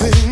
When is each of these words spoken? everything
everything 0.00 0.31